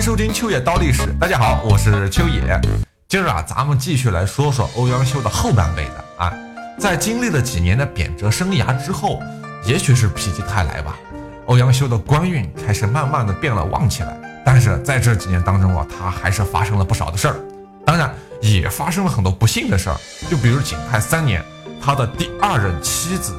[0.00, 1.14] 迎收听秋野刀历史。
[1.20, 2.58] 大家好，我是秋野。
[3.06, 6.32] 今儿啊，咱们继续来说说欧阳修的后半辈子啊。
[6.78, 9.20] 在经历了几年的贬谪生涯之后，
[9.62, 10.96] 也许是否极泰来吧，
[11.44, 14.16] 欧阳修的官运开始慢慢的变了旺起来。
[14.42, 17.36] 但是在这几年当中啊，他还是发生了不少的事儿，
[17.84, 18.10] 当然
[18.40, 19.96] 也发生了很多不幸的事儿。
[20.30, 21.44] 就比如景泰三年，
[21.78, 23.36] 他的第二任妻子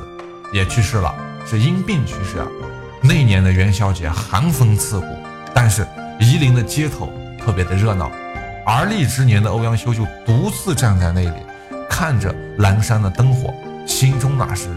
[0.53, 1.11] 也去世了，
[1.43, 2.45] 是因病去世。
[3.01, 5.07] 那年的元宵节寒风刺骨，
[5.55, 5.87] 但是
[6.21, 8.09] 夷陵的街头特别的热闹。
[8.63, 11.33] 而立之年的欧阳修就独自站在那里，
[11.89, 13.51] 看着阑珊的灯火，
[13.87, 14.69] 心中那是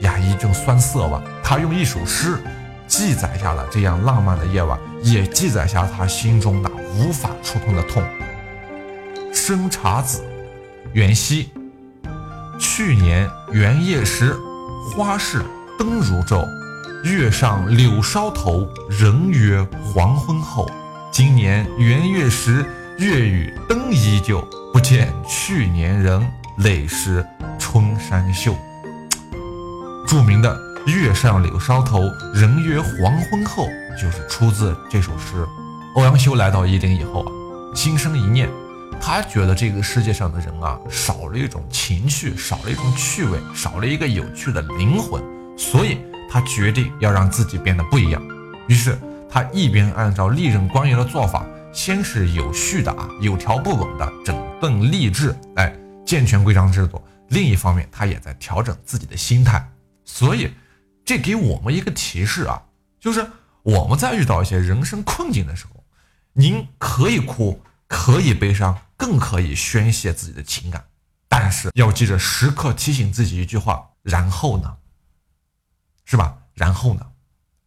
[0.00, 1.20] 呀一阵酸涩吧。
[1.42, 2.38] 他用一首诗
[2.86, 8.00] 记载下了这样浪漫的夜晚，也记载下他心中那无法触碰的痛。
[9.34, 10.22] 生查子，
[10.92, 11.50] 元夕，
[12.60, 14.36] 去年元夜时，
[14.94, 15.42] 花市
[15.76, 16.46] 灯如昼。
[17.02, 20.70] 月上柳梢头，人约黄昏后。
[21.10, 22.64] 今年元月时，
[22.98, 27.26] 月与灯依旧，不见去年人，泪湿
[27.58, 28.54] 春衫袖。
[30.06, 30.54] 著名的
[30.86, 32.02] “月上柳梢头，
[32.34, 33.66] 人约黄昏后”
[34.00, 35.46] 就是出自这首诗。
[35.94, 37.32] 欧阳修来到夷陵以后啊，
[37.74, 38.48] 心生一念，
[39.00, 45.22] 他觉得这个世界上的人啊，少了一种情趣，少了一种趣味，少了一个有趣的灵魂，
[45.56, 45.96] 所以。
[46.30, 48.22] 他决定要让自己变得不一样，
[48.68, 48.96] 于是
[49.28, 59.68] 他一边按照历任官员的做法，先是有序的啊，有条不紊的整顿吏治，哎，健全规章制度；另一方面，他也在调整自己的心态。
[60.04, 60.50] 所以，
[61.04, 62.62] 这给我们一个提示啊，
[63.00, 63.26] 就是
[63.62, 65.82] 我们在遇到一些人生困境的时候，
[66.32, 70.84] 您可以哭，可以悲伤，更可以宣泄自己的情感，
[71.28, 74.76] 但是要记着时刻提醒自己一句话：然后呢？
[76.10, 76.36] 是吧？
[76.54, 77.06] 然后呢，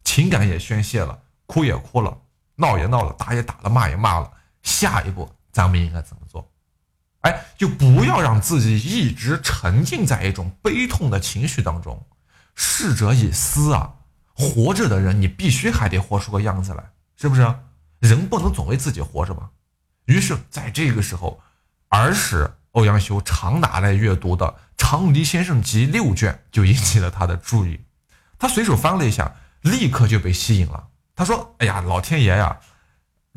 [0.04, 2.14] 情感也宣泄了，哭也哭了，
[2.56, 4.30] 闹也闹了，打也打了，骂也骂了。
[4.62, 6.52] 下一步咱们应该怎么做？
[7.22, 12.06] 哎，就不要让自己一直沉浸在一种悲痛的情绪当中。
[12.54, 13.94] 逝者已思啊，
[14.34, 16.84] 活着的人你必须还得活出个样子来，
[17.16, 17.40] 是不是？
[17.98, 19.48] 人不能总为自己活着吧？
[20.04, 21.40] 于是，在这个时候，
[21.88, 24.46] 儿时欧阳修常拿来阅读的
[24.76, 27.80] 《长离先生集》六卷就引起了他的注意。
[28.44, 30.88] 他随手翻了一下，立刻就被吸引了。
[31.16, 32.60] 他说：“哎呀，老天爷呀，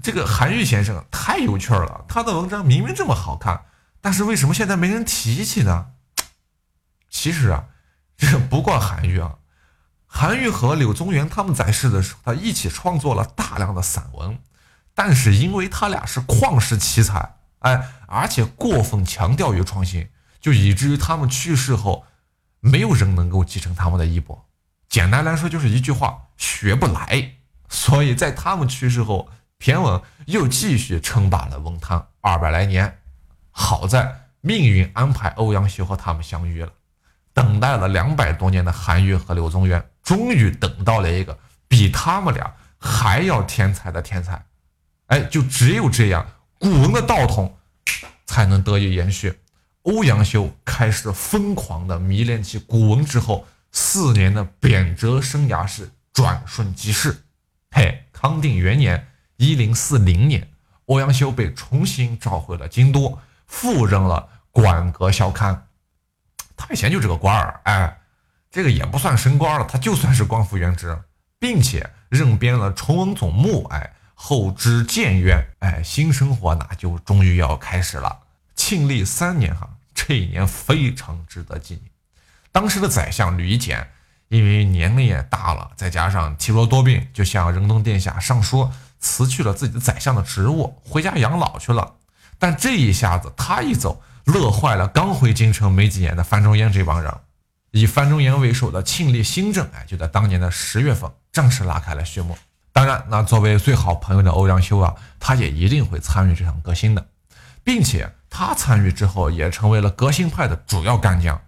[0.03, 2.03] 这个韩愈先生太有趣了。
[2.09, 3.63] 他的文章明明这么好看，
[4.01, 5.91] 但是为什么现在没人提起呢？”
[7.09, 7.63] 其实啊，
[8.17, 9.35] 这不怪韩愈啊。
[10.05, 14.37] 韩愈和柳宗元他们在世的时候，他一起创作了大量的散文，
[14.93, 20.09] 但是因为他俩是旷世奇才，哎，而且过分强调于创新，
[20.41, 22.05] 就以至于他们去世后，
[22.59, 24.43] 没有人能够继承他们的衣钵。
[24.89, 27.31] 简单来说就是一句话，学不来。
[27.69, 32.99] 所以在他们去世后，骈文又继续称霸了文坛二百来年。
[33.51, 36.71] 好在命运安排欧阳修和他们相遇了。
[37.33, 41.37] 等待了两百多年的韩愈和柳宗元，终于等到了一个
[41.67, 44.41] 比他们俩还要天才的天才。
[45.07, 46.25] 哎，就只有这样，
[46.57, 47.57] 古文的道统
[48.25, 49.37] 才能得以延续。
[49.83, 53.45] 欧阳修开始疯狂的迷恋起古文之后。
[53.71, 57.23] 四年的贬谪生涯是转瞬即逝。
[57.71, 59.07] 嘿，康定元年
[59.37, 60.47] （一零四零年），
[60.85, 65.59] 欧阳修被重新召回了京都，赴任了馆阁校勘。
[66.55, 67.99] 他以前就这个官儿，哎，
[68.49, 70.99] 这个也不算升官了，他就算是官复原职，
[71.37, 73.63] 并且任编了《崇文总目》。
[73.67, 78.19] 哎，后知谏院，哎，新生活那就终于要开始了。
[78.55, 81.91] 庆历三年，哈，这一年非常值得纪念。
[82.51, 83.87] 当时的宰相吕夷简，
[84.29, 88.69] 因为年龄也大了，再加上体弱多病，就向仁宗殿下上书，
[88.99, 91.95] 辞去了自己的宰相的职务，回家养老去了。
[92.39, 97.13] 但这一下子他一走，乐坏了刚回京城没几年的范仲淹这帮人。
[97.71, 102.35] 以范仲淹为首的庆历新政，哎，就在当年的十月份正式拉开了序幕。
[102.71, 107.05] 当然，那作为最好朋友的欧阳修啊，他也一定会参与这场革新的，
[107.63, 111.39] 并且他参与之后，也成为了革新派的主要干将。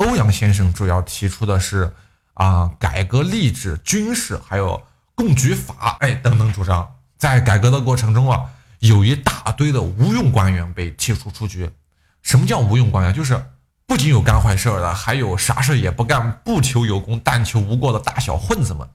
[0.00, 1.92] 欧阳先生主要提出的是
[2.32, 4.82] 啊，改革吏治、军事，还有
[5.14, 6.96] 贡举法，哎，等等主张。
[7.18, 8.46] 在改革的过程中啊，
[8.78, 11.70] 有一大堆的无用官员被剔除出局。
[12.22, 13.12] 什么叫无用官员？
[13.12, 13.44] 就是
[13.86, 18.88] 不仅有干坏事的，还有啥事也不干、不求有功、但求无过的大小混子们。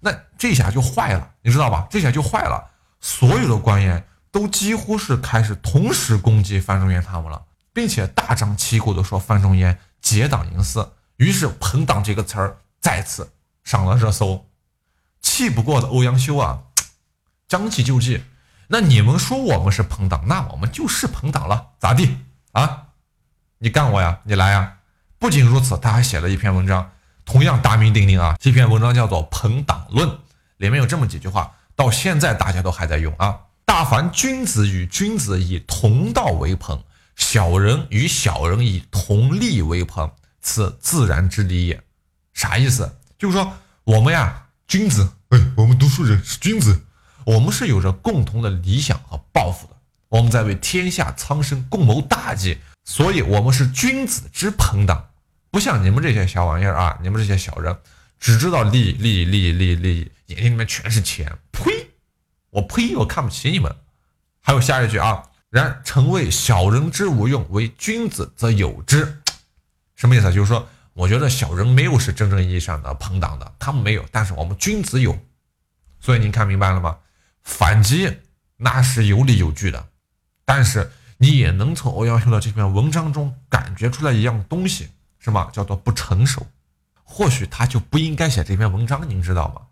[0.00, 1.86] 那这下就坏了，你知道吧？
[1.88, 2.62] 这下就坏了，
[3.00, 9.78] 所有的官员都几乎是开始同时攻击范仲淹他们了，并且大张旗鼓的说范仲淹。
[10.02, 13.32] 结党营私，于是“朋党”这个词儿再次
[13.64, 14.46] 上了热搜。
[15.22, 16.64] 气不过的欧阳修啊，
[17.48, 18.24] 将计就计，
[18.66, 22.18] 那你们说我们是朋党，那我们就是朋党了，咋地
[22.50, 22.88] 啊？
[23.58, 24.18] 你干我呀？
[24.24, 24.78] 你来呀！
[25.18, 26.90] 不仅如此，他还写了一篇文章，
[27.24, 28.36] 同样大名鼎鼎啊。
[28.40, 30.08] 这篇文章叫做《朋党论》，
[30.56, 33.38] 里面有这么几句话，到现在大家都还在用啊。
[33.64, 36.82] 大凡君子与君子以同道为朋，
[37.16, 40.10] 小人与小人以同利为朋，
[40.40, 41.82] 此自然之理也。
[42.32, 42.98] 啥意思？
[43.18, 43.52] 就是说
[43.84, 46.84] 我们呀，君子，哎，我们读书人是君子，
[47.24, 49.76] 我们是有着共同的理想和抱负的，
[50.08, 52.58] 我们在为天下苍生共谋大计。
[52.84, 55.10] 所以，我们是君子之朋党，
[55.52, 56.98] 不像你们这些小玩意儿啊！
[57.00, 57.76] 你们这些小人，
[58.18, 61.32] 只知道利、利、利、利、利，眼睛里面全是钱。
[61.52, 61.90] 呸！
[62.50, 62.96] 我呸！
[62.96, 63.72] 我看不起你们。
[64.40, 69.22] 还有下一句啊，然诚为小人之无用，为君子则有之。
[69.94, 70.32] 什么意思？
[70.32, 75.16] 就是说，我觉得小人没有是真正意义上的朋党的，他们没有，但是我们君子有。
[76.00, 76.96] 所以您看明白了吗？
[77.44, 78.10] 反击
[78.56, 79.86] 那是有理有据的，
[80.44, 80.90] 但是。
[81.18, 84.88] 你也能从欧阳修的这篇文章中感觉出来一样东西，
[85.20, 86.44] 什么叫做不成熟？
[87.04, 89.62] 或许他就不应该写这篇文章，您知道吗？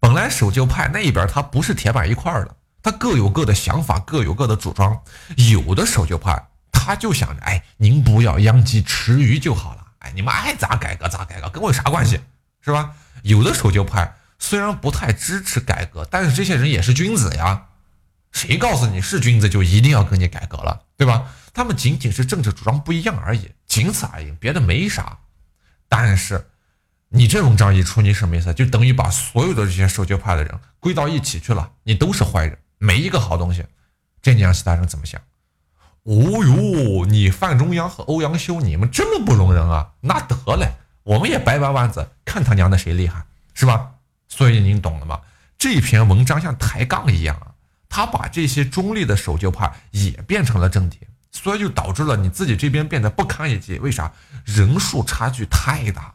[0.00, 2.55] 本来守旧派那一边他不是铁板一块的，
[2.86, 5.02] 他各有各的想法，各有各的主张。
[5.50, 6.40] 有的守旧派
[6.70, 12.20] 他就想着，哎，您不要殃及池鱼就好了，哎，你们爱咋改革咋改革，跟我有啥关系，
[12.60, 12.92] 是吧？
[13.22, 17.64] 有的守旧派虽然不太支持改革，但是这些人也是君子呀。
[18.30, 21.24] 谁告诉你是君子就一定要跟你改革了，对吧？
[21.52, 25.18] 他们仅仅是政治主张不一样而已，仅此而已，别的没啥。
[25.88, 26.46] 但是
[27.08, 28.54] 你这文章一出，你什么意思？
[28.54, 33.64] 就等于把所有的这些守旧派的人归到一起去了，你都是坏人，没一个好东西。
[34.22, 35.20] 这你让其他人怎么想？
[36.02, 39.92] 哦哟，你范仲淹和欧阳修，你们这么不容人啊？
[40.00, 43.24] 那得嘞，我们也掰掰腕子，看他娘的谁厉害，
[43.54, 43.92] 是吧？
[44.28, 45.20] 所以您懂了吗？
[45.58, 47.52] 这篇文章像抬杠一样啊。
[47.88, 53.78] 他把这些中立的守旧派也变成了正体，所以就导致了你自己这边变得不堪一击。
[53.78, 54.12] 为啥？
[54.44, 56.14] 人数差距太大，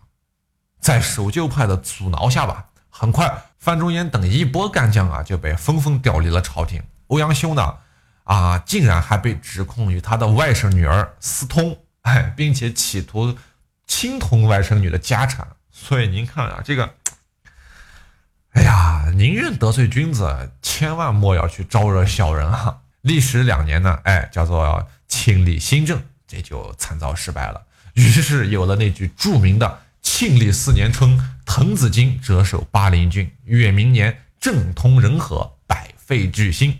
[0.79, 2.65] 在守旧派的阻挠下吧，
[3.01, 6.83] 很快范仲淹等一波干将啊就被纷纷调离了朝廷。
[7.07, 7.77] 欧阳修呢，
[8.25, 13.35] 啊，竟然还被指控与他的外甥女儿私通，哎，并且企图
[13.87, 15.47] 侵吞外甥女的家产。
[15.71, 16.93] 所以您看啊，这个。
[18.53, 22.81] 哎呀，宁愿得罪君子，千万莫要去招惹小人啊！
[23.01, 27.63] 历时两年呢，哎，叫做庆历新政，这就惨遭失败了。
[27.93, 36.79] 于是有了那句著名的“庆历四年春，滕子京谪守巴陵郡，越明年，政通人和，百废具兴”。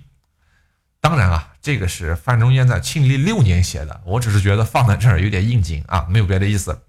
[1.02, 6.84] 当然啊，这个是范仲淹在庆历六年写的，我只是觉得放在这儿有点应景啊，没有别的意思。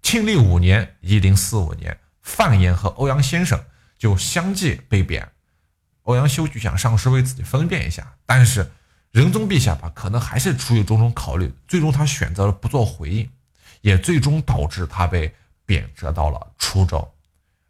[0.00, 3.60] 庆历五年（一零四五年），范延和欧阳先生。
[3.98, 5.28] 就相继被贬，
[6.02, 8.70] 欧阳修就想上书为自己分辨一下，但是
[9.10, 13.28] 仁宗陛下吧，可能还是出于种种考虑，最终他选择了不做回应，
[13.80, 15.34] 也最终导致他被
[15.66, 17.10] 贬谪到了滁州。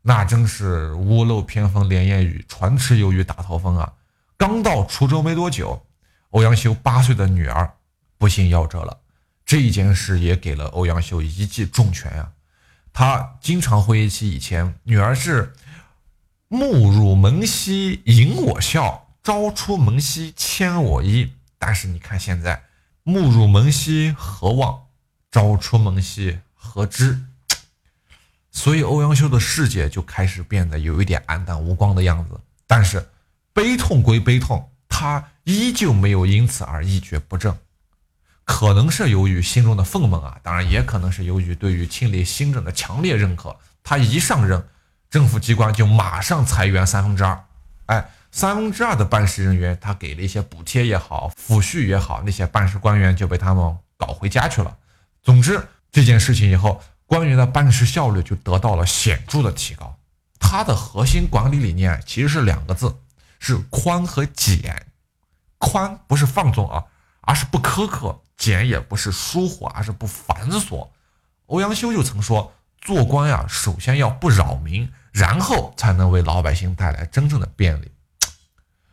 [0.06, 3.94] 那真是屋漏偏逢连夜雨，船迟又遇打头风啊！
[4.36, 5.84] 刚到滁州没多久，
[6.30, 7.74] 欧阳修八岁的女儿
[8.18, 8.98] 不幸夭折了，
[9.46, 12.30] 这一件事也给了欧阳修一记重拳呀。
[12.92, 15.52] 他经常回忆起以前女儿是。
[16.48, 21.32] 目入门兮引我笑，朝出门兮牵我衣。
[21.58, 22.62] 但是你看现在，
[23.02, 24.84] 目入门兮何望，
[25.32, 27.24] 朝出门兮何知？
[28.54, 32.40] 所以欧阳修的世界就开始变得有一点黯淡无光的样子。
[32.66, 33.06] 但是
[33.52, 37.54] 悲痛归悲痛，他依旧没有因此而一蹶不振。
[38.44, 43.54] 可能是由于心中的愤懑啊，当然也可能是由于对于庆历新政的强烈认可。
[43.82, 44.64] 他一上任。
[45.10, 47.44] 政府机关就马上裁员三分之二，
[47.86, 54.76] 哎，三分之二的办事人员，他给了一些补贴也好，抚恤也好，那些办事官员就被他们搞回家去了。
[55.22, 56.82] 总之，这件事情以后，
[57.14, 59.96] 官员的办事效率就得到了显著的提高。
[60.40, 62.96] 他的核心管理理念其实是两个字，
[63.38, 64.86] 是宽和简。
[65.58, 66.84] 宽不是放纵啊，
[67.20, 70.88] 而是不苛刻；简也不是疏忽，而是不繁琐。
[71.46, 74.90] 欧阳修就曾说，做官呀，首先要不扰民。
[75.12, 77.92] 然后才能为老百姓带来真正的便利。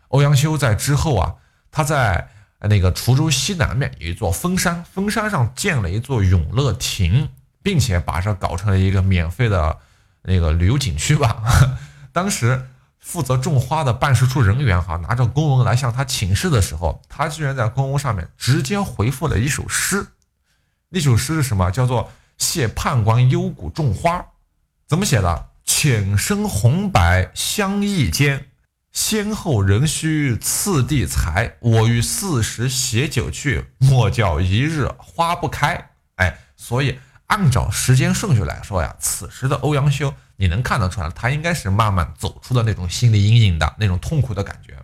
[0.10, 1.36] 欧阳修在之后啊，
[1.72, 7.28] 他在那个滁州西南面有一座峰山，峰山上建了一座永乐亭，
[7.64, 9.78] 并且把这搞成了一个免费的
[10.24, 11.44] 那个旅游景区吧。
[12.14, 12.68] 当时
[13.00, 20.06] 负责种花的办事处人员哈，拿着公文来向他请示的时候，他居然在公文上面直接回复了一首诗。
[20.90, 21.72] 那首诗是什么？
[21.72, 24.26] 叫做“谢判官幽谷种花”，
[24.88, 25.48] 怎么写的？
[25.64, 28.48] 浅深红白相异间，
[28.92, 35.92] 先后仍须次第裁，我欲四时携酒去，莫叫一日花不开。
[36.16, 37.00] 哎，所以
[37.32, 44.78] 按照时间顺序来说呀，此时的欧阳修，你能看得出来，他应该是慢慢走出了那种心理阴影的那种痛苦的感觉。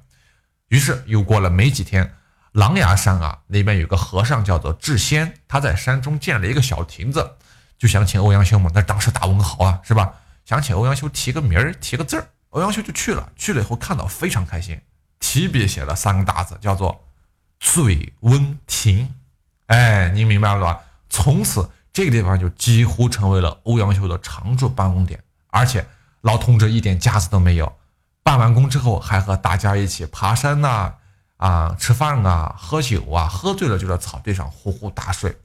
[0.69, 2.15] 于是又过了没几天，
[2.53, 7.33] 狼牙山啊那边有个和尚叫做智仙，他在山中建了一个小亭子，
[7.77, 8.71] 就想请欧阳修嘛。
[8.73, 10.13] 那当时大文豪啊，是吧？
[10.45, 12.29] 想请欧阳修提个名儿，提个字儿。
[12.51, 14.79] 欧阳修就去了，去了以后看到非常开心，
[15.19, 17.03] 提笔写了三个大字，叫做
[17.59, 19.13] “醉翁亭”。
[19.67, 20.79] 哎，您明白了吧？
[21.09, 25.83] 从此这个地方就几乎成为了欧阳修的常驻办公点，而且
[26.21, 27.75] 老同志一点架子都没有。
[28.21, 30.93] 办完工之后，还和大家一起爬山呐，
[31.37, 35.35] 啊，吃饭啊，喝酒啊，喝醉了就在草地上呼呼大睡。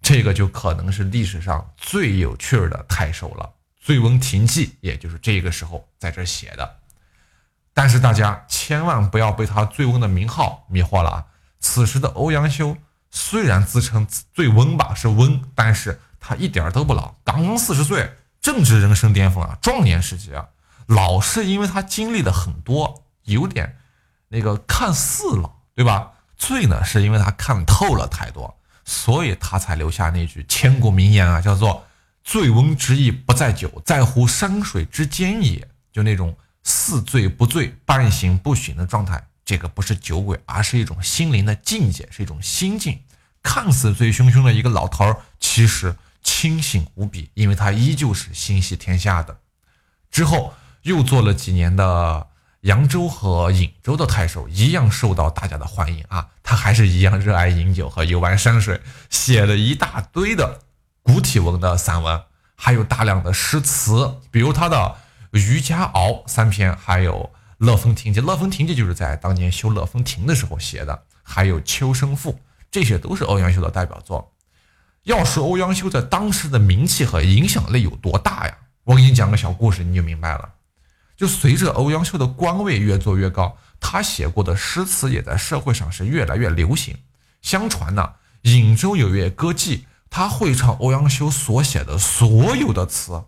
[0.00, 3.50] 这个就可能是历史上最有趣的太守了。
[3.84, 6.76] 《醉翁亭记》也就是这个时候在这写的，
[7.74, 11.24] 但是大家千万不要被他醉翁的名号迷惑了啊！
[11.58, 12.76] 此时的欧阳修
[13.10, 20.46] 虽然自称醉翁吧，是翁，但是他一点都不老，刚刚四十岁，正值人生巅峰啊，壮年时期啊。
[20.86, 23.76] 老是因为他经历的很多，有点
[24.28, 26.12] 那个看似老，对吧？
[26.36, 31.84] 醉呢，是因为他看透了太多，所以他才留下那句千古名言啊，叫做。
[32.24, 35.66] 醉翁之意不在酒，在乎山水之间也。
[35.90, 43.00] 就那种似醉不醉、半醒不醒的状态，这个不是酒鬼，而是一种心灵的境界，是一种心境。
[43.42, 49.38] 看似醉醺醺的一个老头儿，其实清醒无比，因为他依旧是心系天下的。
[50.10, 50.52] 之后
[50.82, 52.26] 又做了几年的
[52.60, 56.28] 扬州和颍州的太守，一样受到大家的欢迎啊。
[56.42, 60.60] 他还是一样热爱饮酒和游玩山水，写了一大堆的。
[61.02, 62.22] 古体文的散文，
[62.54, 64.76] 还有大量的诗词，比如他的
[65.38, 68.20] 《渔家傲》三篇，还有《乐风亭记》。
[68.26, 72.32] 《乐风亭记》就是在当年修乐风亭的时候写的，还有《秋声赋》，
[72.70, 74.32] 这些都是欧阳修的代表作。
[75.04, 78.56] 要说欧阳修在当时的名气和影响力有多大呀？
[78.84, 80.48] 我给你讲个小故事，你就明白了。
[81.16, 86.96] 就随着欧阳修的官位越做越高，他写过的诗词也在社会上是越来越流行。
[87.42, 88.12] 相传呢，
[88.42, 89.82] 颍州有位歌妓。
[90.10, 93.24] 他会唱欧阳修所写的所有的词。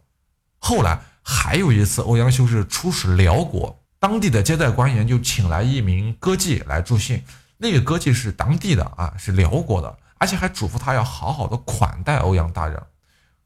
[0.59, 7.23] 后来还有一次，欧阳修是出使辽国，当地的接待官员就请来一名歌妓来助兴。
[7.59, 12.83] 那个歌妓是当地的啊，是辽国的，而且还嘱咐他要好好的款待欧阳大人。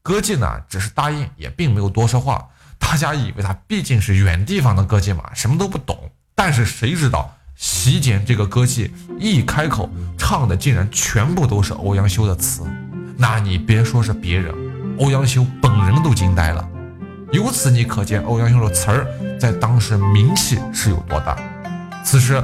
[0.00, 2.48] 歌妓呢，只是答应，也并没有多说话。
[2.78, 6.08] 大家以为他毕竟是远地方的歌妓嘛，什么都不懂。
[6.36, 12.64] 但是谁知道，席间这个歌妓一开口，唱的竟然全部都是欧阳修的词。
[13.16, 14.54] 那你别说是别人，
[15.00, 16.68] 欧阳修本人都惊呆了。
[17.32, 19.06] 由此你可见欧阳修的词儿
[19.40, 21.36] 在当时名气是有多大。
[22.04, 22.42] 此时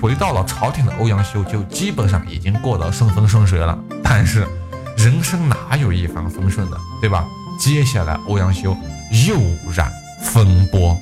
[0.00, 3.78] 回到了朝廷的欧阳修就基本上已经过得顺风顺水了。
[4.02, 4.46] 但是
[4.96, 7.24] 人生哪有一帆风顺的，对吧？
[7.58, 8.76] 接下来欧阳修
[9.26, 9.36] 又
[9.72, 10.98] 染风波。